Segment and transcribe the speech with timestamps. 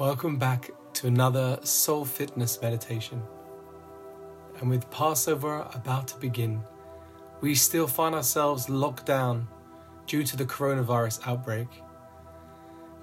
[0.00, 3.22] Welcome back to another Soul Fitness meditation.
[4.58, 6.62] And with Passover about to begin,
[7.42, 9.46] we still find ourselves locked down
[10.06, 11.68] due to the coronavirus outbreak.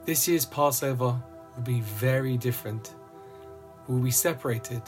[0.05, 1.21] This year's Passover
[1.55, 2.95] will be very different.
[3.87, 4.81] We'll be separated.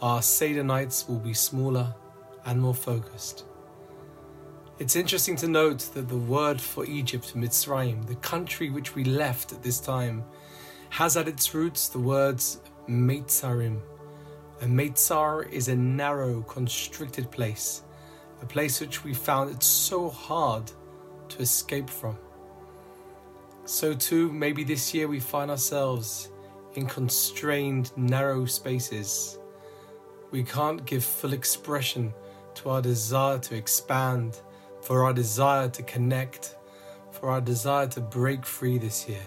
[0.00, 1.94] Our Seder nights will be smaller
[2.46, 3.44] and more focused.
[4.78, 9.52] It's interesting to note that the word for Egypt, Mitzrayim, the country which we left
[9.52, 10.24] at this time,
[10.90, 13.80] has at its roots the words Meitzarim.
[14.60, 17.82] A Meitzar is a narrow, constricted place,
[18.42, 20.70] a place which we found it so hard
[21.28, 22.18] to escape from.
[23.64, 26.30] So, too, maybe this year we find ourselves
[26.74, 29.38] in constrained, narrow spaces.
[30.30, 32.12] We can't give full expression
[32.54, 34.40] to our desire to expand
[34.80, 36.56] for our desire to connect,
[37.12, 39.26] for our desire to break free this year.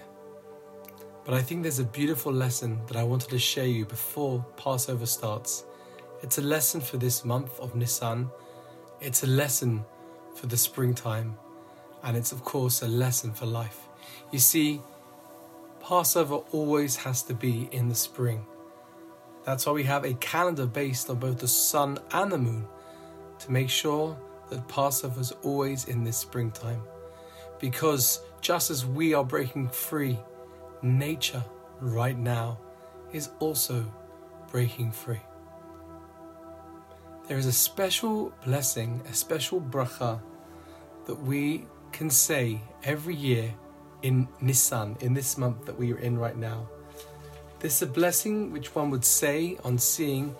[1.23, 5.05] But I think there's a beautiful lesson that I wanted to share you before Passover
[5.05, 5.65] starts.
[6.23, 8.29] It's a lesson for this month of Nisan,
[8.99, 9.85] it's a lesson
[10.35, 11.35] for the springtime,
[12.03, 13.87] and it's, of course, a lesson for life.
[14.31, 14.81] You see,
[15.79, 18.45] Passover always has to be in the spring.
[19.43, 22.67] That's why we have a calendar based on both the sun and the moon
[23.39, 24.17] to make sure
[24.49, 26.81] that Passover is always in this springtime.
[27.59, 30.19] Because just as we are breaking free,
[30.81, 31.43] nature
[31.79, 32.59] right now
[33.13, 33.85] is also
[34.51, 35.21] breaking free.
[37.27, 40.21] There is a special blessing, a special bracha
[41.05, 43.53] that we can say every year
[44.01, 46.67] in Nisan, in this month that we are in right now.
[47.59, 50.35] This is a blessing which one would say on seeing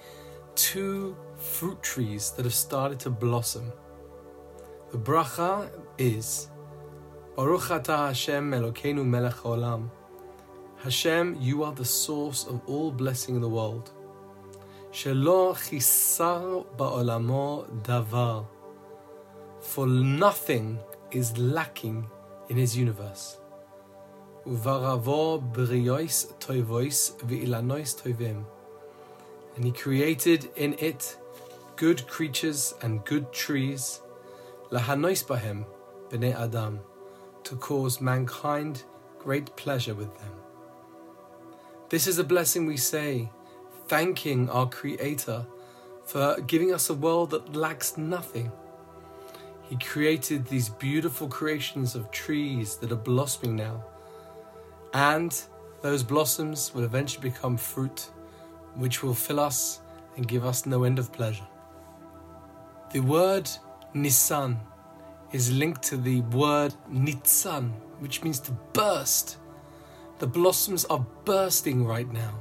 [0.55, 3.71] two fruit trees that have started to blossom.
[4.91, 6.49] The bracha is
[7.35, 9.89] Baruch atah Hashem Elokeinu melech haolam.
[10.83, 13.91] Hashem, you are the source of all blessing in the world.
[14.91, 18.47] Shelo chisar ba'olamo davar.
[19.59, 20.79] For nothing
[21.11, 22.07] is lacking
[22.49, 23.37] in his universe.
[24.47, 28.43] Uvaravo briois toivois ve'ilanois toivim.
[29.55, 31.15] And he created in it
[31.75, 34.01] good creatures and good trees
[34.71, 35.63] lahanois bahem
[36.09, 36.79] b'nei adam,
[37.43, 38.83] to cause mankind
[39.19, 40.40] great pleasure with them.
[41.91, 43.29] This is a blessing we say,
[43.89, 45.45] thanking our Creator
[46.05, 48.49] for giving us a world that lacks nothing.
[49.63, 53.83] He created these beautiful creations of trees that are blossoming now,
[54.93, 55.37] and
[55.81, 58.09] those blossoms will eventually become fruit,
[58.75, 59.81] which will fill us
[60.15, 61.47] and give us no end of pleasure.
[62.93, 63.49] The word
[63.93, 64.61] Nisan
[65.33, 69.39] is linked to the word Nitzan, which means to burst.
[70.21, 72.37] The blossoms are bursting right now.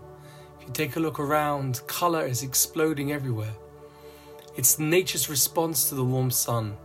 [0.60, 3.54] If you take a look around, color is exploding everywhere.
[4.54, 6.76] It's nature's response to the warm sun.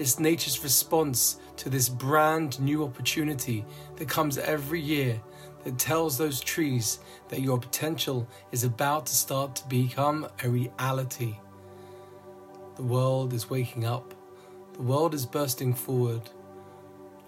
[0.00, 5.20] It's nature's response to this brand new opportunity that comes every year
[5.62, 11.38] that tells those trees that your potential is about to start to become a reality.
[12.74, 14.14] The world is waking up.
[14.72, 16.28] The world is bursting forward.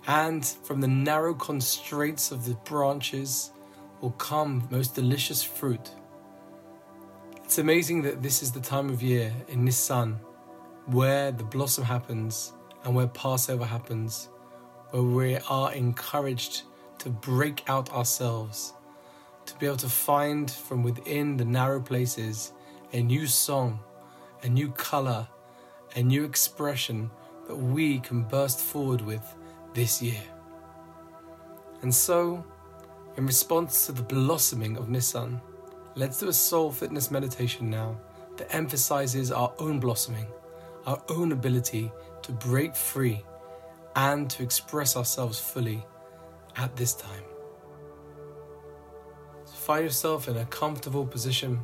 [0.07, 3.53] And from the narrow constraints of the branches
[4.01, 5.91] will come most delicious fruit.
[7.45, 10.19] It's amazing that this is the time of year in Nisan
[10.87, 12.53] where the blossom happens
[12.85, 14.29] and where Passover happens,
[14.91, 16.63] where we are encouraged
[16.99, 18.75] to break out ourselves,
[19.47, 22.53] to be able to find from within the narrow places
[22.93, 23.79] a new song,
[24.43, 25.29] a new color,
[25.95, 27.11] a new expression
[27.47, 29.37] that we can burst forward with
[29.75, 30.23] this year.
[31.83, 32.45] And so,
[33.17, 35.41] in response to the blossoming of Nissan,
[35.95, 37.99] let's do a soul fitness meditation now
[38.37, 40.27] that emphasizes our own blossoming,
[40.87, 41.91] our own ability
[42.23, 43.23] to break free
[43.97, 45.85] and to express ourselves fully
[46.57, 47.25] at this time.
[49.45, 51.61] So find yourself in a comfortable position,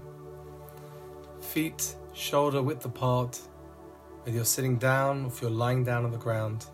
[1.41, 3.41] feet shoulder width apart
[4.29, 6.67] whether you're sitting down or if you're lying down on the ground.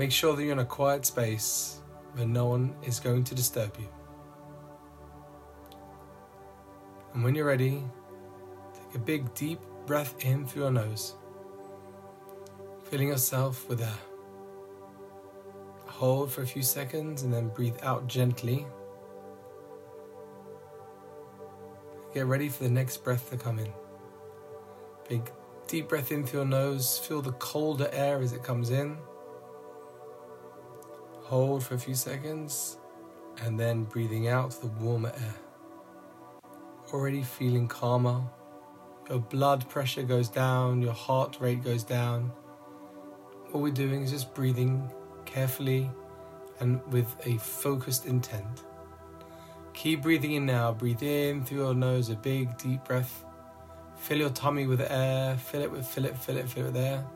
[0.00, 1.82] Make sure that you're in a quiet space
[2.14, 3.86] where no one is going to disturb you.
[7.12, 7.84] And when you're ready,
[8.72, 11.16] take a big deep breath in through your nose,
[12.84, 13.98] filling yourself with air.
[15.84, 18.64] Hold for a few seconds and then breathe out gently.
[22.14, 23.70] Get ready for the next breath to come in.
[25.10, 25.30] Big
[25.68, 26.98] Deep breath in through your nose.
[26.98, 28.96] Feel the colder air as it comes in.
[31.30, 32.76] Hold for a few seconds
[33.44, 35.34] and then breathing out the warmer air.
[36.92, 38.20] Already feeling calmer.
[39.08, 42.32] Your blood pressure goes down, your heart rate goes down.
[43.52, 44.90] All we're doing is just breathing
[45.24, 45.88] carefully
[46.58, 48.64] and with a focused intent.
[49.72, 50.72] Keep breathing in now.
[50.72, 53.24] Breathe in through your nose, a big deep breath.
[53.98, 55.36] Fill your tummy with air.
[55.36, 57.06] Fill it with, fill it, fill it, fill it with air.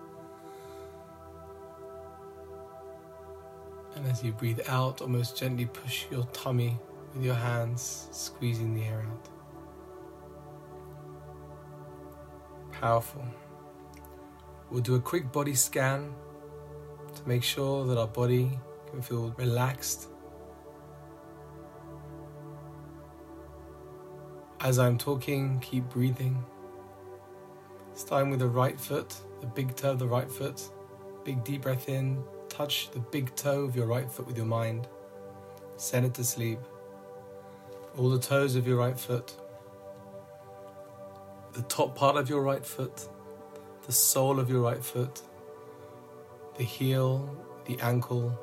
[4.05, 6.79] And as you breathe out, almost gently push your tummy
[7.15, 9.29] with your hands, squeezing the air out.
[12.71, 13.25] Powerful.
[14.71, 16.13] We'll do a quick body scan
[17.15, 18.59] to make sure that our body
[18.91, 20.11] can feel relaxed.
[24.61, 26.45] As I'm talking, keep breathing.
[27.95, 30.61] Starting with the right foot, the big toe of the right foot.
[31.25, 32.23] Big deep breath in,
[32.57, 34.87] touch the big toe of your right foot with your mind.
[35.77, 36.61] Send it to sleep.
[37.99, 39.35] All the toes of your right foot.
[41.53, 43.09] The top part of your right foot.
[43.87, 45.21] The sole of your right foot.
[46.57, 47.29] The heel,
[47.65, 48.39] the ankle,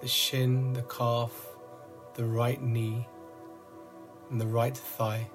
[0.00, 1.48] the shin, the calf,
[2.14, 3.08] the right knee,
[4.30, 5.28] and the right thigh.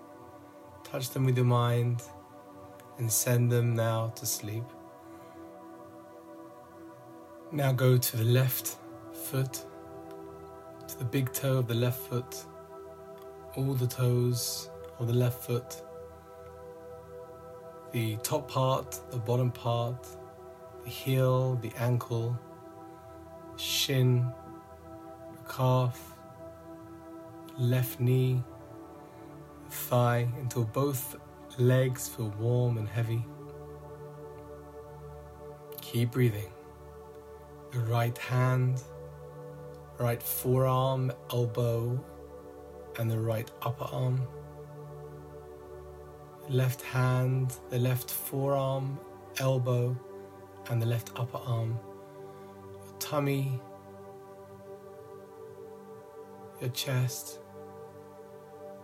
[0.85, 2.03] Touch them with your mind
[2.99, 4.63] and send them now to sleep.
[7.51, 8.75] Now go to the left
[9.13, 9.63] foot,
[10.85, 12.43] to the big toe of the left foot,
[13.55, 15.81] all the toes of the left foot,
[17.93, 20.05] the top part, the bottom part,
[20.83, 22.37] the heel, the ankle,
[23.55, 24.29] shin,
[25.31, 26.17] the calf,
[27.57, 28.43] left knee,
[29.69, 31.15] thigh until both
[31.57, 33.23] legs feel warm and heavy.
[35.79, 36.51] Keep breathing
[37.73, 38.81] right hand,
[39.99, 42.03] right forearm, elbow,
[42.97, 44.21] and the right upper arm.
[46.49, 48.97] Left hand, the left forearm,
[49.39, 49.95] elbow,
[50.69, 51.77] and the left upper arm.
[52.85, 53.59] Your tummy,
[56.61, 57.39] your chest.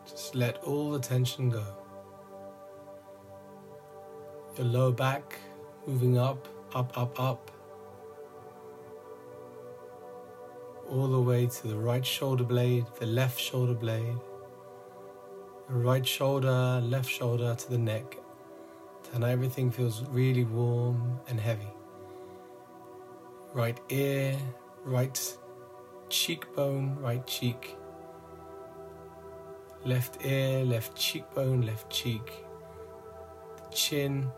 [0.05, 1.65] Just let all the tension go.
[4.57, 5.39] Your lower back
[5.87, 7.52] moving up, up, up, up
[10.93, 14.19] all the way to the right shoulder blade, the left shoulder blade,
[15.67, 18.17] the right shoulder, left shoulder to the neck.
[19.13, 21.71] And everything feels really warm and heavy.
[23.53, 24.37] Right ear,
[24.85, 25.37] right
[26.09, 27.75] cheekbone, right cheek.
[29.85, 32.45] Left ear, left cheekbone, left cheek.
[33.71, 34.29] Chin,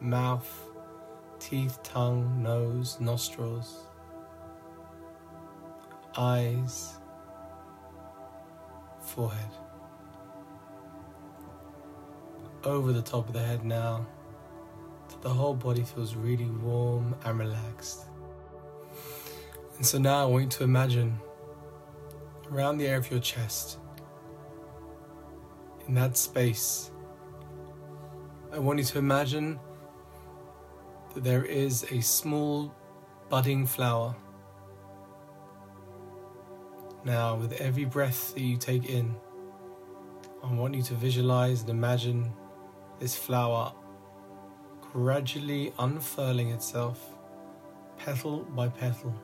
[0.00, 0.70] mouth,
[1.38, 3.89] teeth, tongue, nose, nostrils
[6.16, 6.94] eyes,
[9.00, 9.50] forehead.
[12.64, 14.06] Over the top of the head now,
[15.22, 18.04] the whole body feels really warm and relaxed.
[19.76, 21.18] And so now I want you to imagine
[22.50, 23.78] around the area of your chest,
[25.86, 26.90] in that space,
[28.52, 29.58] I want you to imagine
[31.14, 32.74] that there is a small
[33.28, 34.14] budding flower
[37.04, 39.14] now, with every breath that you take in,
[40.44, 42.30] I want you to visualize and imagine
[42.98, 43.72] this flower
[44.92, 47.14] gradually unfurling itself,
[47.96, 49.14] petal by petal,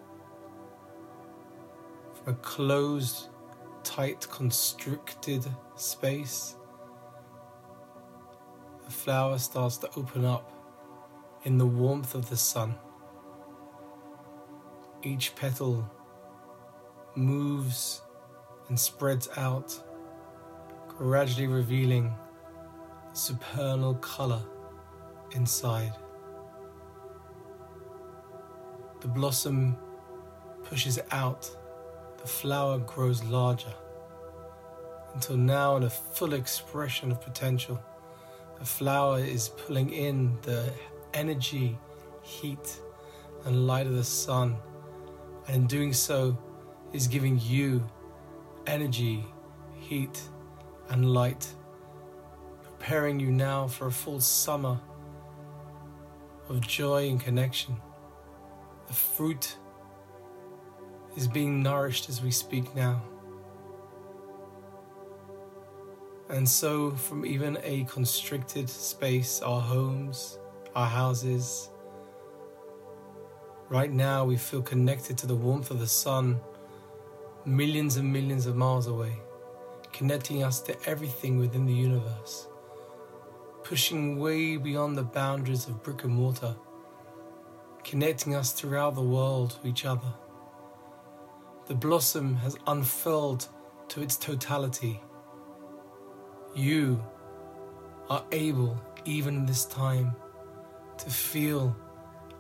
[2.15, 3.29] from a closed,
[3.83, 6.57] tight, constricted space.
[8.85, 10.51] The flower starts to open up
[11.45, 12.75] in the warmth of the sun.
[15.03, 15.91] Each petal
[17.17, 18.03] moves
[18.69, 19.79] and spreads out,
[20.89, 22.15] gradually revealing
[23.11, 24.43] the supernal color
[25.33, 25.93] inside.
[29.01, 29.77] The blossom
[30.65, 31.51] pushes out,
[32.19, 33.75] the flower grows larger,
[35.17, 37.83] until now, in a full expression of potential,
[38.59, 40.71] the flower is pulling in the
[41.15, 41.79] energy,
[42.21, 42.83] heat,
[43.47, 44.59] and light of the sun,
[45.49, 46.37] and in doing so,
[46.97, 47.87] is giving you
[48.67, 49.23] energy,
[49.79, 50.19] heat,
[50.89, 51.47] and light,
[52.63, 54.81] preparing you now for a full summer
[56.49, 57.77] of joy and connection.
[58.87, 59.59] The fruit
[61.19, 63.03] is being nourished as we speak now.
[66.31, 70.39] And so, from even a constricted space, our homes,
[70.75, 71.69] our houses,
[73.69, 76.41] right now we feel connected to the warmth of the sun
[77.47, 79.17] millions and millions of miles away,
[79.93, 82.49] connecting us to everything within the universe,
[83.63, 86.57] pushing way beyond the boundaries of brick and mortar,
[87.85, 90.13] connecting us throughout the world to each other.
[91.67, 93.49] The blossom has unfurled
[93.89, 95.01] to its totality.
[96.55, 97.01] You
[98.11, 100.17] are able, even in this time,
[100.99, 101.77] to feel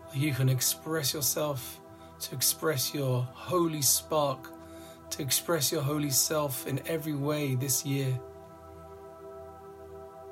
[0.09, 1.81] like you can express yourself,
[2.21, 4.53] to express your holy spark,
[5.11, 8.19] to express your holy self in every way this year.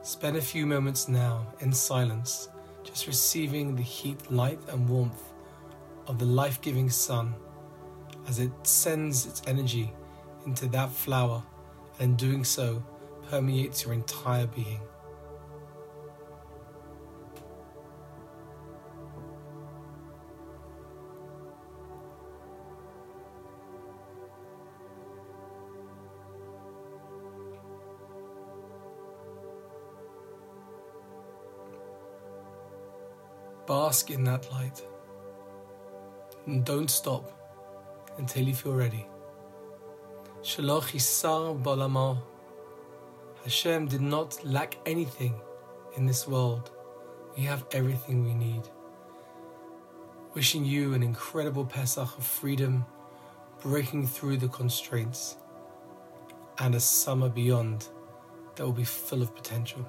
[0.02, 2.48] Spend a few moments now in silence,
[2.82, 5.32] just receiving the heat, light, and warmth
[6.06, 7.34] of the life giving sun
[8.28, 9.92] as it sends its energy
[10.46, 11.42] into that flower
[11.98, 12.84] and in doing so
[13.30, 14.80] permeates your entire being.
[33.66, 34.82] Bask in that light.
[36.46, 37.32] And don't stop
[38.18, 39.06] until you feel ready.
[40.42, 42.18] Shelo chisar ba'olamo.
[43.42, 45.40] Hashem did not lack anything
[45.96, 46.70] in this world.
[47.36, 48.68] We have everything we need.
[50.34, 52.84] Wishing you an incredible Pesach of freedom,
[53.62, 55.36] breaking through the constraints,
[56.58, 57.88] and a summer beyond
[58.56, 59.88] that will be full of potential.